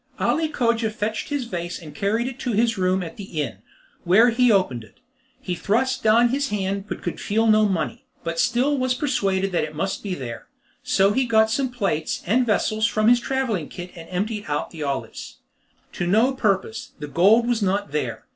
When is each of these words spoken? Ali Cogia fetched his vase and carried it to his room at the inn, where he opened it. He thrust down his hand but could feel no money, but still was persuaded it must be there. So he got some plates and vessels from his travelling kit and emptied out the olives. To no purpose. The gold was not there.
Ali 0.19 0.47
Cogia 0.49 0.89
fetched 0.89 1.29
his 1.29 1.45
vase 1.45 1.79
and 1.79 1.93
carried 1.93 2.25
it 2.27 2.39
to 2.39 2.53
his 2.53 2.75
room 2.75 3.03
at 3.03 3.17
the 3.17 3.39
inn, 3.43 3.59
where 4.03 4.31
he 4.31 4.51
opened 4.51 4.83
it. 4.83 4.99
He 5.39 5.53
thrust 5.53 6.01
down 6.01 6.29
his 6.29 6.49
hand 6.49 6.85
but 6.89 7.03
could 7.03 7.21
feel 7.21 7.45
no 7.45 7.67
money, 7.69 8.07
but 8.23 8.39
still 8.39 8.75
was 8.79 8.95
persuaded 8.95 9.53
it 9.53 9.75
must 9.75 10.01
be 10.01 10.15
there. 10.15 10.47
So 10.81 11.11
he 11.13 11.25
got 11.27 11.51
some 11.51 11.69
plates 11.69 12.23
and 12.25 12.47
vessels 12.47 12.87
from 12.87 13.09
his 13.09 13.19
travelling 13.19 13.69
kit 13.69 13.91
and 13.95 14.09
emptied 14.09 14.45
out 14.47 14.71
the 14.71 14.81
olives. 14.81 15.37
To 15.91 16.07
no 16.07 16.33
purpose. 16.33 16.93
The 16.97 17.07
gold 17.07 17.47
was 17.47 17.61
not 17.61 17.91
there. 17.91 18.25